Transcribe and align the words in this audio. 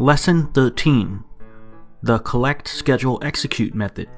Lesson 0.00 0.46
13 0.52 1.24
The 2.04 2.20
Collect, 2.20 2.68
Schedule, 2.68 3.18
Execute 3.20 3.74
Method. 3.74 4.08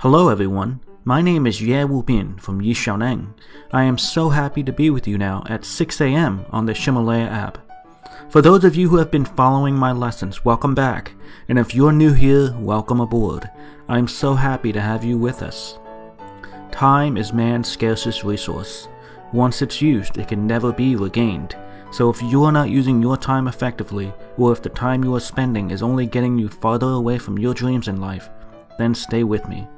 Hello, 0.00 0.28
everyone. 0.28 0.80
My 1.04 1.22
name 1.22 1.46
is 1.46 1.62
Ye 1.62 1.84
Wu 1.84 2.02
Bin 2.02 2.36
from 2.38 2.60
Yixiaoneng. 2.60 3.32
I 3.70 3.84
am 3.84 3.96
so 3.96 4.30
happy 4.30 4.64
to 4.64 4.72
be 4.72 4.90
with 4.90 5.06
you 5.06 5.18
now 5.18 5.44
at 5.48 5.64
6 5.64 6.00
a.m. 6.00 6.44
on 6.50 6.66
the 6.66 6.72
Ximalaya 6.72 7.30
app. 7.30 7.58
For 8.28 8.42
those 8.42 8.64
of 8.64 8.74
you 8.74 8.88
who 8.88 8.96
have 8.96 9.12
been 9.12 9.24
following 9.24 9.76
my 9.76 9.92
lessons, 9.92 10.44
welcome 10.44 10.74
back. 10.74 11.12
And 11.48 11.60
if 11.60 11.76
you're 11.76 11.92
new 11.92 12.12
here, 12.12 12.52
welcome 12.58 13.00
aboard. 13.00 13.48
I'm 13.86 14.08
so 14.08 14.34
happy 14.34 14.72
to 14.72 14.80
have 14.80 15.04
you 15.04 15.16
with 15.16 15.44
us. 15.44 15.78
Time 16.72 17.16
is 17.16 17.32
man's 17.32 17.68
scarcest 17.68 18.24
resource. 18.24 18.88
Once 19.32 19.62
it's 19.62 19.80
used, 19.80 20.18
it 20.18 20.26
can 20.26 20.44
never 20.44 20.72
be 20.72 20.96
regained. 20.96 21.54
So 21.92 22.08
if 22.08 22.22
you 22.22 22.42
are 22.44 22.52
not 22.52 22.70
using 22.70 23.02
your 23.02 23.18
time 23.18 23.48
effectively, 23.48 24.14
or 24.38 24.50
if 24.50 24.62
the 24.62 24.70
time 24.70 25.04
you 25.04 25.14
are 25.14 25.20
spending 25.20 25.70
is 25.70 25.82
only 25.82 26.06
getting 26.06 26.38
you 26.38 26.48
farther 26.48 26.88
away 26.88 27.18
from 27.18 27.38
your 27.38 27.52
dreams 27.52 27.86
in 27.86 28.00
life, 28.00 28.30
then 28.78 28.94
stay 28.94 29.24
with 29.24 29.46
me. 29.46 29.68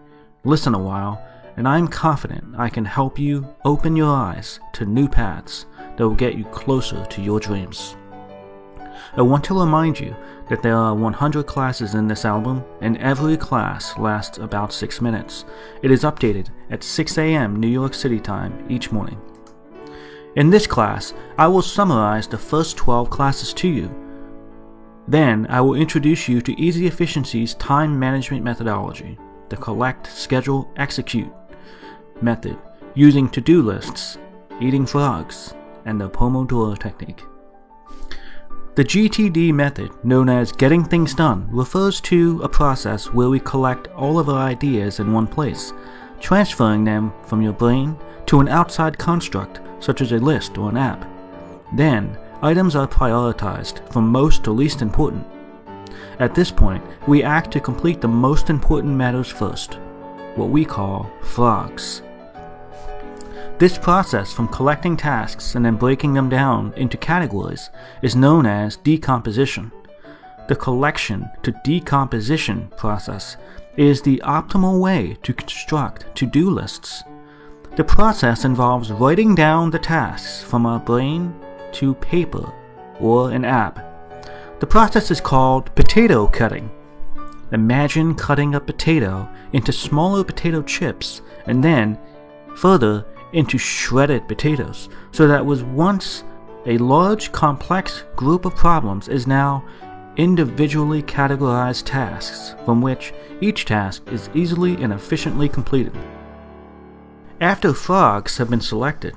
Listen 0.45 0.75
a 0.75 0.79
while, 0.79 1.21
and 1.57 1.67
I'm 1.67 1.89
confident 1.89 2.55
I 2.57 2.69
can 2.69 2.85
help 2.85 3.19
you 3.19 3.45
open 3.65 3.97
your 3.97 4.15
eyes 4.15 4.61
to 4.75 4.85
new 4.85 5.09
paths 5.09 5.67
that 5.97 6.07
will 6.07 6.15
get 6.15 6.37
you 6.37 6.45
closer 6.45 7.05
to 7.05 7.21
your 7.21 7.41
dreams. 7.41 7.97
I 9.17 9.23
want 9.23 9.43
to 9.45 9.59
remind 9.59 9.99
you 9.99 10.15
that 10.49 10.63
there 10.63 10.77
are 10.77 10.95
100 10.95 11.47
classes 11.47 11.97
in 11.97 12.07
this 12.07 12.25
album, 12.25 12.65
and 12.81 12.97
every 12.99 13.37
class 13.37 13.99
lasts 13.99 14.39
about 14.39 14.73
6 14.73 15.01
minutes. 15.01 15.45
It 15.83 15.91
is 15.91 16.05
updated 16.05 16.51
at 16.71 16.85
6 16.85 17.19
a.m. 17.19 17.59
New 17.59 17.67
York 17.67 17.93
City 17.93 18.21
time 18.21 18.65
each 18.69 18.93
morning. 18.93 19.21
In 20.37 20.51
this 20.51 20.67
class, 20.67 21.15
I 21.39 21.47
will 21.47 21.63
summarize 21.63 22.27
the 22.27 22.39
first 22.39 22.77
12 22.77 23.09
classes 23.09 23.55
to 23.55 23.69
you. 23.69 23.95
Then, 25.07 25.47
I 25.49 25.61
will 25.61 25.75
introduce 25.75 26.29
you 26.29 26.41
to 26.41 26.61
Easy 26.61 26.87
Efficiency's 26.89 27.55
time 27.55 27.97
management 27.97 28.43
methodology, 28.43 29.17
the 29.49 29.57
collect, 29.57 30.09
schedule, 30.09 30.69
execute 30.77 31.33
method, 32.21 32.59
using 32.95 33.29
to 33.29 33.41
do 33.41 33.63
lists, 33.63 34.19
eating 34.61 34.87
frogs, 34.87 35.55
and 35.85 36.01
the 36.01 36.09
Pomodoro 36.09 36.77
technique. 36.77 37.23
The 38.75 38.85
GTD 38.85 39.53
method, 39.53 39.93
known 40.05 40.29
as 40.29 40.51
getting 40.51 40.83
things 40.83 41.15
done, 41.15 41.47
refers 41.49 42.01
to 42.03 42.41
a 42.43 42.49
process 42.49 43.13
where 43.13 43.31
we 43.31 43.39
collect 43.39 43.87
all 43.89 44.19
of 44.19 44.29
our 44.29 44.49
ideas 44.49 44.99
in 44.99 45.13
one 45.13 45.29
place, 45.29 45.73
transferring 46.19 46.83
them 46.83 47.13
from 47.25 47.41
your 47.41 47.53
brain 47.53 47.97
to 48.27 48.41
an 48.41 48.49
outside 48.49 48.99
construct 48.99 49.61
such 49.81 50.01
as 50.01 50.13
a 50.13 50.19
list 50.19 50.59
or 50.59 50.69
an 50.69 50.77
app. 50.77 51.09
Then, 51.75 52.19
items 52.43 52.77
are 52.77 52.87
prioritized 52.87 53.91
from 53.93 54.09
most 54.09 54.45
to 54.45 54.51
least 54.51 54.83
important. 54.83 55.27
At 56.19 56.35
this 56.35 56.51
point, 56.51 56.85
we 57.09 57.23
act 57.23 57.51
to 57.53 57.61
complete 57.61 58.01
the 58.01 58.09
most 58.09 58.51
important 58.51 58.95
matters 58.95 59.29
first, 59.29 59.75
what 60.37 60.51
we 60.51 60.65
call 60.65 61.11
frogs. 61.23 62.03
This 63.59 63.79
process 63.79 64.33
from 64.33 64.49
collecting 64.49 64.97
tasks 64.97 65.55
and 65.55 65.65
then 65.65 65.77
breaking 65.77 66.13
them 66.13 66.29
down 66.29 66.73
into 66.77 66.97
categories 66.97 67.71
is 68.03 68.17
known 68.17 68.47
as 68.47 68.77
decomposition. 68.77 69.71
The 70.49 70.57
collection 70.57 71.31
to 71.43 71.55
decomposition 71.65 72.69
process 72.77 73.37
is 73.77 74.03
the 74.03 74.21
optimal 74.25 74.81
way 74.81 75.17
to 75.23 75.33
construct 75.33 76.15
to 76.17 76.27
do 76.27 76.51
lists. 76.51 77.05
The 77.77 77.83
process 77.83 78.45
involves 78.45 78.93
writing 78.93 79.35
down 79.35 79.71
the 79.71 79.81
tasks 79.81 80.45
from 80.45 80.65
our 80.65 80.79
brain 80.79 81.35
to 81.73 81.95
paper 81.95 82.53
or 83.01 83.33
an 83.33 83.45
app. 83.45 83.81
The 84.61 84.67
process 84.67 85.11
is 85.11 85.21
called 85.21 85.75
potato 85.75 86.29
cutting. 86.29 86.71
Imagine 87.51 88.15
cutting 88.15 88.55
a 88.55 88.61
potato 88.61 89.29
into 89.53 89.73
smaller 89.73 90.23
potato 90.23 90.63
chips 90.63 91.21
and 91.47 91.65
then 91.65 91.99
further 92.55 93.05
into 93.33 93.59
shredded 93.59 94.29
potatoes, 94.29 94.89
so 95.11 95.27
that 95.27 95.45
was 95.45 95.65
once 95.65 96.23
a 96.67 96.79
large 96.79 97.33
complex 97.33 98.05
group 98.15 98.45
of 98.45 98.55
problems 98.55 99.09
is 99.09 99.27
now 99.27 99.65
individually 100.17 101.03
categorized 101.03 101.87
tasks 101.87 102.55
from 102.65 102.81
which 102.81 103.13
each 103.41 103.65
task 103.65 104.05
is 104.13 104.31
easily 104.33 104.81
and 104.81 104.93
efficiently 104.93 105.49
completed. 105.49 105.93
After 107.41 107.75
frogs 107.75 108.39
have 108.39 108.49
been 108.49 108.61
selected, 108.61 109.15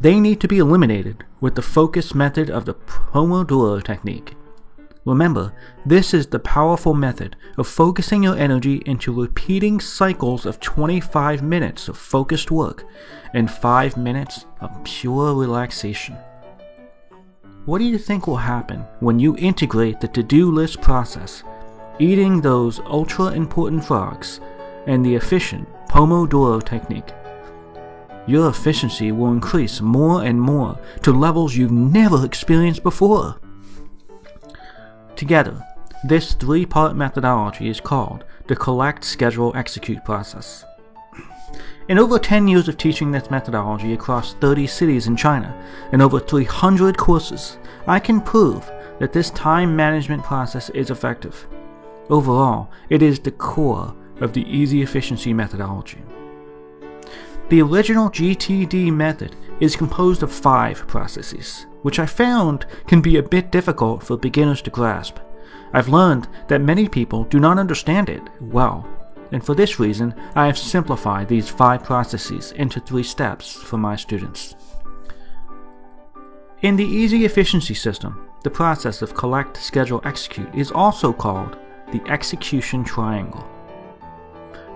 they 0.00 0.18
need 0.20 0.40
to 0.40 0.48
be 0.48 0.58
eliminated 0.58 1.24
with 1.40 1.54
the 1.54 1.62
focus 1.62 2.14
method 2.14 2.48
of 2.48 2.64
the 2.64 2.74
Pomodoro 2.74 3.82
technique. 3.82 4.34
Remember, 5.04 5.52
this 5.84 6.14
is 6.14 6.26
the 6.26 6.38
powerful 6.38 6.94
method 6.94 7.36
of 7.56 7.66
focusing 7.66 8.22
your 8.22 8.36
energy 8.36 8.82
into 8.86 9.12
repeating 9.12 9.80
cycles 9.80 10.46
of 10.46 10.60
25 10.60 11.42
minutes 11.42 11.88
of 11.88 11.98
focused 11.98 12.50
work 12.50 12.84
and 13.34 13.50
5 13.50 13.96
minutes 13.96 14.46
of 14.60 14.82
pure 14.84 15.34
relaxation. 15.34 16.16
What 17.66 17.78
do 17.78 17.84
you 17.84 17.98
think 17.98 18.26
will 18.26 18.36
happen 18.36 18.80
when 19.00 19.18
you 19.18 19.36
integrate 19.36 20.00
the 20.00 20.08
to 20.08 20.22
do 20.22 20.50
list 20.50 20.80
process, 20.80 21.42
eating 21.98 22.40
those 22.40 22.80
ultra 22.80 23.26
important 23.26 23.84
frogs, 23.84 24.40
and 24.86 25.04
the 25.04 25.14
efficient 25.14 25.68
Pomodoro 25.88 26.64
technique? 26.64 27.12
Your 28.28 28.50
efficiency 28.50 29.10
will 29.10 29.32
increase 29.32 29.80
more 29.80 30.22
and 30.22 30.40
more 30.40 30.78
to 31.02 31.12
levels 31.12 31.56
you've 31.56 31.72
never 31.72 32.24
experienced 32.24 32.82
before. 32.82 33.40
Together, 35.16 35.64
this 36.04 36.34
three 36.34 36.66
part 36.66 36.94
methodology 36.94 37.68
is 37.68 37.80
called 37.80 38.24
the 38.46 38.54
Collect, 38.54 39.02
Schedule, 39.02 39.52
Execute 39.56 40.04
process. 40.04 40.64
In 41.88 41.98
over 41.98 42.18
10 42.18 42.46
years 42.46 42.68
of 42.68 42.76
teaching 42.76 43.10
this 43.10 43.30
methodology 43.30 43.94
across 43.94 44.34
30 44.34 44.66
cities 44.66 45.06
in 45.06 45.16
China 45.16 45.54
and 45.90 46.02
over 46.02 46.20
300 46.20 46.98
courses, 46.98 47.56
I 47.86 47.98
can 47.98 48.20
prove 48.20 48.70
that 48.98 49.14
this 49.14 49.30
time 49.30 49.74
management 49.74 50.22
process 50.22 50.68
is 50.70 50.90
effective. 50.90 51.48
Overall, 52.10 52.70
it 52.90 53.02
is 53.02 53.18
the 53.18 53.30
core 53.30 53.94
of 54.20 54.34
the 54.34 54.42
easy 54.42 54.82
efficiency 54.82 55.32
methodology. 55.32 56.02
The 57.48 57.62
original 57.62 58.10
GTD 58.10 58.92
method 58.92 59.34
is 59.58 59.74
composed 59.74 60.22
of 60.22 60.30
five 60.30 60.86
processes, 60.86 61.64
which 61.80 61.98
I 61.98 62.04
found 62.04 62.66
can 62.86 63.00
be 63.00 63.16
a 63.16 63.22
bit 63.22 63.50
difficult 63.50 64.02
for 64.02 64.18
beginners 64.18 64.60
to 64.62 64.70
grasp. 64.70 65.16
I've 65.72 65.88
learned 65.88 66.28
that 66.48 66.60
many 66.60 66.88
people 66.88 67.24
do 67.24 67.40
not 67.40 67.58
understand 67.58 68.10
it 68.10 68.22
well, 68.38 68.86
and 69.32 69.42
for 69.42 69.54
this 69.54 69.80
reason, 69.80 70.14
I 70.34 70.44
have 70.44 70.58
simplified 70.58 71.28
these 71.28 71.48
five 71.48 71.82
processes 71.82 72.52
into 72.52 72.80
three 72.80 73.02
steps 73.02 73.54
for 73.54 73.78
my 73.78 73.96
students. 73.96 74.54
In 76.60 76.76
the 76.76 76.84
Easy 76.84 77.24
Efficiency 77.24 77.72
System, 77.72 78.28
the 78.42 78.50
process 78.50 79.00
of 79.00 79.14
collect, 79.14 79.56
schedule, 79.56 80.02
execute 80.04 80.54
is 80.54 80.70
also 80.70 81.14
called 81.14 81.56
the 81.92 82.02
execution 82.10 82.84
triangle. 82.84 83.48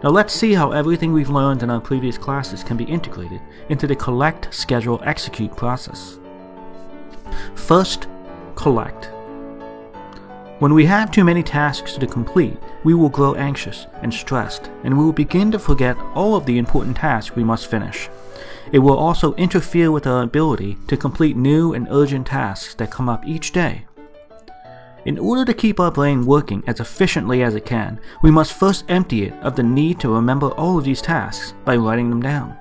Now 0.02 0.10
let's 0.10 0.34
see 0.34 0.52
how 0.52 0.72
everything 0.72 1.12
we've 1.12 1.30
learned 1.30 1.62
in 1.62 1.70
our 1.70 1.80
previous 1.80 2.18
classes 2.18 2.64
can 2.64 2.76
be 2.76 2.84
integrated 2.84 3.40
into 3.68 3.86
the 3.86 3.94
collect, 3.94 4.52
schedule, 4.52 5.00
execute 5.04 5.56
process. 5.56 6.18
First, 7.54 8.08
collect. 8.56 9.10
When 10.58 10.74
we 10.74 10.86
have 10.86 11.12
too 11.12 11.22
many 11.22 11.44
tasks 11.44 11.94
to 11.94 12.06
complete, 12.08 12.56
we 12.82 12.94
will 12.94 13.10
grow 13.10 13.34
anxious 13.34 13.86
and 14.02 14.12
stressed, 14.12 14.70
and 14.82 14.98
we 14.98 15.04
will 15.04 15.12
begin 15.12 15.52
to 15.52 15.58
forget 15.58 15.96
all 16.14 16.34
of 16.34 16.46
the 16.46 16.58
important 16.58 16.96
tasks 16.96 17.36
we 17.36 17.44
must 17.44 17.70
finish. 17.70 18.08
It 18.72 18.80
will 18.80 18.96
also 18.96 19.34
interfere 19.34 19.92
with 19.92 20.08
our 20.08 20.22
ability 20.22 20.78
to 20.88 20.96
complete 20.96 21.36
new 21.36 21.74
and 21.74 21.86
urgent 21.90 22.26
tasks 22.26 22.74
that 22.74 22.90
come 22.90 23.08
up 23.08 23.24
each 23.24 23.52
day. 23.52 23.86
In 25.04 25.18
order 25.18 25.44
to 25.44 25.54
keep 25.54 25.80
our 25.80 25.90
brain 25.90 26.24
working 26.24 26.62
as 26.68 26.78
efficiently 26.78 27.42
as 27.42 27.56
it 27.56 27.66
can, 27.66 27.98
we 28.22 28.30
must 28.30 28.52
first 28.52 28.84
empty 28.88 29.24
it 29.24 29.32
of 29.42 29.56
the 29.56 29.62
need 29.62 29.98
to 30.00 30.14
remember 30.14 30.50
all 30.50 30.78
of 30.78 30.84
these 30.84 31.02
tasks 31.02 31.54
by 31.64 31.76
writing 31.76 32.08
them 32.08 32.22
down. 32.22 32.56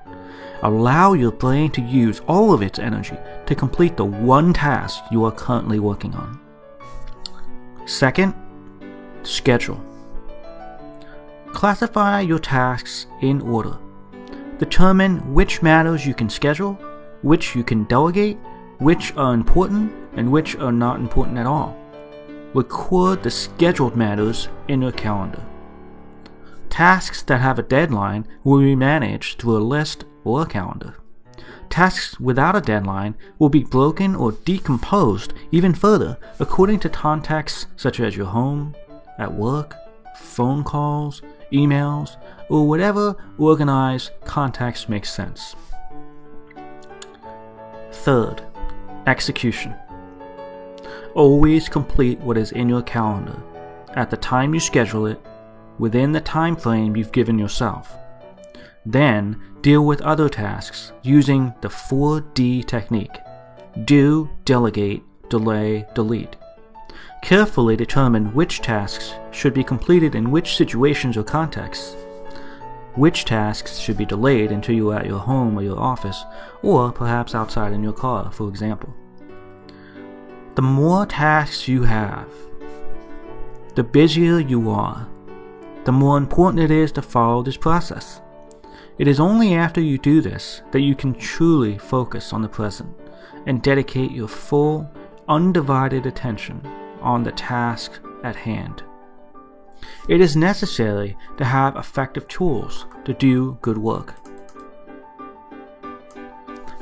Allow 0.62 1.12
your 1.12 1.30
brain 1.30 1.70
to 1.72 1.80
use 1.80 2.20
all 2.26 2.52
of 2.52 2.60
its 2.62 2.80
energy 2.80 3.16
to 3.46 3.54
complete 3.54 3.96
the 3.96 4.04
one 4.04 4.52
task 4.52 5.04
you 5.12 5.24
are 5.24 5.30
currently 5.30 5.78
working 5.78 6.14
on. 6.14 6.40
Second, 7.86 8.34
schedule. 9.22 9.80
Classify 11.52 12.22
your 12.22 12.40
tasks 12.40 13.06
in 13.20 13.40
order. 13.40 13.78
Determine 14.58 15.32
which 15.32 15.62
matters 15.62 16.04
you 16.04 16.14
can 16.14 16.28
schedule, 16.28 16.74
which 17.22 17.54
you 17.54 17.62
can 17.62 17.84
delegate, 17.84 18.38
which 18.78 19.14
are 19.16 19.32
important, 19.32 19.92
and 20.14 20.30
which 20.32 20.56
are 20.56 20.72
not 20.72 20.98
important 20.98 21.38
at 21.38 21.46
all 21.46 21.81
record 22.54 23.22
the 23.22 23.30
scheduled 23.30 23.96
matters 23.96 24.48
in 24.68 24.82
your 24.82 24.92
calendar. 24.92 25.42
Tasks 26.68 27.22
that 27.22 27.40
have 27.40 27.58
a 27.58 27.62
deadline 27.62 28.26
will 28.44 28.60
be 28.60 28.74
managed 28.74 29.38
through 29.38 29.56
a 29.56 29.58
list 29.58 30.04
or 30.24 30.42
a 30.42 30.46
calendar. 30.46 30.96
Tasks 31.68 32.20
without 32.20 32.56
a 32.56 32.60
deadline 32.60 33.14
will 33.38 33.48
be 33.48 33.64
broken 33.64 34.14
or 34.14 34.32
decomposed 34.32 35.32
even 35.50 35.74
further 35.74 36.18
according 36.38 36.80
to 36.80 36.88
contexts 36.88 37.66
such 37.76 37.98
as 38.00 38.16
your 38.16 38.26
home, 38.26 38.74
at 39.18 39.32
work, 39.32 39.74
phone 40.16 40.64
calls, 40.64 41.22
emails, 41.52 42.16
or 42.48 42.68
whatever 42.68 43.16
organized 43.38 44.10
context 44.24 44.88
makes 44.88 45.10
sense. 45.10 45.56
Third, 47.92 48.42
execution. 49.06 49.74
Always 51.14 51.68
complete 51.68 52.18
what 52.20 52.38
is 52.38 52.52
in 52.52 52.68
your 52.68 52.82
calendar 52.82 53.36
at 53.94 54.10
the 54.10 54.16
time 54.16 54.54
you 54.54 54.60
schedule 54.60 55.06
it 55.06 55.20
within 55.78 56.12
the 56.12 56.20
time 56.20 56.56
frame 56.56 56.96
you've 56.96 57.12
given 57.12 57.38
yourself. 57.38 57.94
Then 58.86 59.40
deal 59.60 59.84
with 59.84 60.00
other 60.00 60.28
tasks 60.28 60.92
using 61.02 61.52
the 61.60 61.68
4D 61.68 62.66
technique 62.66 63.16
do, 63.84 64.28
delegate, 64.44 65.02
delay, 65.30 65.86
delete. 65.94 66.36
Carefully 67.22 67.76
determine 67.76 68.34
which 68.34 68.60
tasks 68.60 69.14
should 69.30 69.54
be 69.54 69.64
completed 69.64 70.14
in 70.14 70.30
which 70.30 70.56
situations 70.56 71.16
or 71.16 71.22
contexts. 71.22 71.94
Which 72.94 73.24
tasks 73.24 73.78
should 73.78 73.96
be 73.96 74.04
delayed 74.04 74.52
until 74.52 74.74
you 74.74 74.90
are 74.90 74.98
at 74.98 75.06
your 75.06 75.20
home 75.20 75.58
or 75.58 75.62
your 75.62 75.78
office, 75.78 76.24
or 76.62 76.92
perhaps 76.92 77.34
outside 77.34 77.72
in 77.72 77.82
your 77.82 77.94
car, 77.94 78.30
for 78.30 78.48
example. 78.48 78.94
The 80.54 80.60
more 80.62 81.06
tasks 81.06 81.66
you 81.66 81.84
have, 81.84 82.28
the 83.74 83.82
busier 83.82 84.38
you 84.38 84.68
are, 84.68 85.08
the 85.84 85.92
more 85.92 86.18
important 86.18 86.62
it 86.62 86.70
is 86.70 86.92
to 86.92 87.00
follow 87.00 87.42
this 87.42 87.56
process. 87.56 88.20
It 88.98 89.08
is 89.08 89.18
only 89.18 89.54
after 89.54 89.80
you 89.80 89.96
do 89.96 90.20
this 90.20 90.60
that 90.72 90.82
you 90.82 90.94
can 90.94 91.14
truly 91.14 91.78
focus 91.78 92.34
on 92.34 92.42
the 92.42 92.50
present 92.50 92.94
and 93.46 93.62
dedicate 93.62 94.10
your 94.10 94.28
full, 94.28 94.90
undivided 95.26 96.04
attention 96.04 96.60
on 97.00 97.22
the 97.22 97.32
task 97.32 98.00
at 98.22 98.36
hand. 98.36 98.82
It 100.06 100.20
is 100.20 100.36
necessary 100.36 101.16
to 101.38 101.46
have 101.46 101.76
effective 101.76 102.28
tools 102.28 102.84
to 103.06 103.14
do 103.14 103.56
good 103.62 103.78
work. 103.78 104.21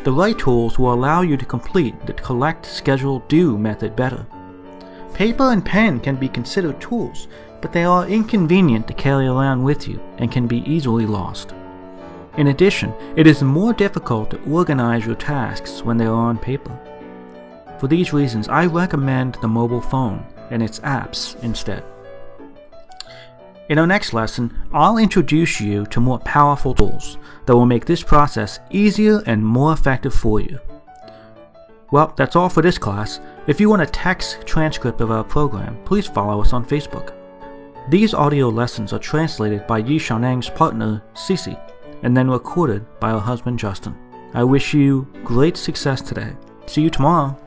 The 0.03 0.13
right 0.13 0.39
tools 0.39 0.79
will 0.79 0.95
allow 0.95 1.21
you 1.21 1.37
to 1.37 1.45
complete 1.45 2.07
the 2.07 2.15
collect, 2.15 2.65
schedule, 2.65 3.23
do 3.29 3.59
method 3.59 3.95
better. 3.95 4.27
Paper 5.13 5.53
and 5.53 5.63
pen 5.63 6.01
can 6.01 6.17
be 6.17 6.29
considered 6.29 6.81
tools, 6.81 7.29
but 7.61 7.71
they 7.71 7.85
are 7.85 8.09
inconvenient 8.09 8.89
to 8.89 8.95
carry 8.95 9.27
around 9.27 9.63
with 9.63 9.87
you 9.87 10.01
and 10.17 10.33
can 10.33 10.47
be 10.47 10.63
easily 10.71 11.05
lost. 11.05 11.53
In 12.39 12.47
addition, 12.47 12.95
it 13.15 13.27
is 13.27 13.43
more 13.43 13.75
difficult 13.75 14.31
to 14.31 14.43
organize 14.51 15.05
your 15.05 15.17
tasks 15.17 15.83
when 15.83 15.99
they 15.99 16.07
are 16.07 16.15
on 16.15 16.39
paper. 16.39 16.79
For 17.79 17.87
these 17.87 18.15
reasons, 18.15 18.49
I 18.49 18.65
recommend 18.65 19.35
the 19.43 19.49
mobile 19.49 19.83
phone 19.83 20.25
and 20.51 20.63
its 20.63 20.81
apps 20.81 21.39
instead. 21.43 21.85
In 23.71 23.79
our 23.79 23.87
next 23.87 24.13
lesson, 24.13 24.53
I'll 24.73 24.99
introduce 24.99 25.61
you 25.61 25.87
to 25.87 26.01
more 26.01 26.19
powerful 26.19 26.75
tools 26.75 27.19
that 27.47 27.55
will 27.55 27.67
make 27.67 27.85
this 27.85 28.03
process 28.03 28.59
easier 28.73 29.23
and 29.27 29.47
more 29.47 29.73
effective 29.73 30.13
for 30.13 30.41
you. 30.41 30.59
Well, 31.93 32.13
that's 32.17 32.35
all 32.35 32.49
for 32.49 32.63
this 32.63 32.79
class. 32.79 33.21
If 33.47 33.61
you 33.61 33.71
want 33.71 33.83
a 33.83 33.87
text 33.87 34.45
transcript 34.45 35.01
of 35.01 35.13
our 35.13 35.23
program, 35.23 35.79
please 35.85 36.09
follow 36.09 36.43
us 36.43 36.53
on 36.53 36.65
Facebook. 36.65 37.15
These 37.89 38.13
audio 38.13 38.49
lessons 38.49 38.93
are 38.93 38.99
translated 38.99 39.69
by 39.69 39.79
Yi 39.79 40.01
Xiaoneng's 40.01 40.51
partner, 40.51 41.01
Cici, 41.15 41.57
and 42.03 42.17
then 42.17 42.29
recorded 42.29 42.85
by 42.99 43.11
her 43.11 43.21
husband, 43.21 43.61
Justin. 43.61 43.95
I 44.35 44.43
wish 44.43 44.75
you 44.75 45.07
great 45.23 45.57
success 45.57 46.03
today. 46.03 46.33
See 46.67 46.83
you 46.83 46.91
tomorrow. 46.91 47.39